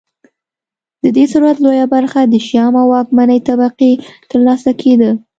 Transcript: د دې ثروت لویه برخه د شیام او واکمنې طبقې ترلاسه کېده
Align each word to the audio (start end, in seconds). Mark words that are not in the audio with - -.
د 1.03 1.05
دې 1.15 1.25
ثروت 1.31 1.57
لویه 1.65 1.85
برخه 1.95 2.21
د 2.27 2.35
شیام 2.47 2.73
او 2.81 2.87
واکمنې 2.93 3.39
طبقې 3.49 3.91
ترلاسه 4.29 4.71
کېده 4.81 5.11